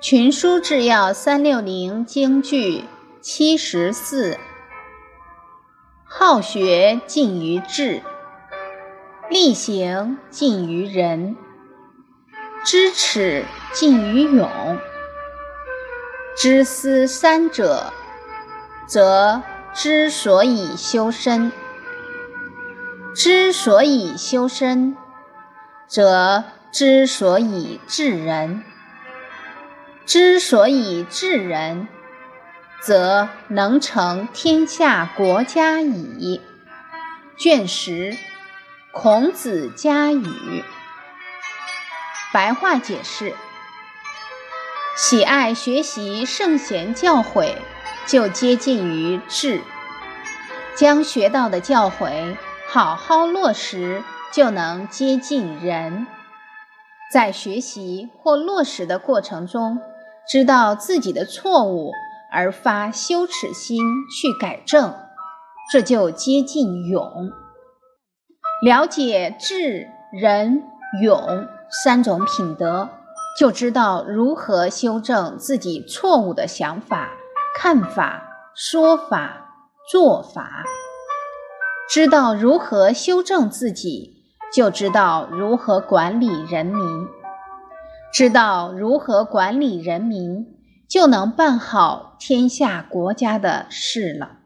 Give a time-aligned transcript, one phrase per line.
[0.00, 2.84] 群书治要三六零京剧
[3.20, 4.38] 七十四，
[6.04, 8.02] 好学近于智，
[9.28, 11.36] 力行近于仁，
[12.64, 14.48] 知耻近于勇。
[16.36, 17.92] 知思三者，
[18.88, 19.42] 则
[19.74, 21.52] 之所以修身；
[23.14, 24.96] 之所以修身，
[25.88, 28.62] 则之所以治人。
[30.06, 31.88] 之所以治人，
[32.80, 36.40] 则能成天下国家矣。
[37.36, 38.16] 卷十，
[38.92, 40.64] 孔子家语。
[42.32, 43.34] 白话解释：
[44.96, 47.54] 喜爱学习圣贤教诲，
[48.06, 49.60] 就接近于智；
[50.76, 52.36] 将学到的教诲
[52.72, 56.06] 好好落实，就能接近仁。
[57.12, 59.80] 在学习或落实的过程中，
[60.30, 61.90] 知道自己的错误
[62.30, 64.94] 而发羞耻心去改正，
[65.72, 67.32] 这就接近勇。
[68.62, 70.62] 了解智、仁、
[71.02, 71.48] 勇
[71.82, 72.88] 三种品德，
[73.36, 77.10] 就知道如何修正自己错误的想法、
[77.58, 78.22] 看法、
[78.54, 79.48] 说法、
[79.90, 80.62] 做法。
[81.92, 84.22] 知道如何修正自己，
[84.54, 87.08] 就知道如何管理人民。
[88.12, 90.46] 知道如何管理人民，
[90.88, 94.36] 就能办好天下国家的事了。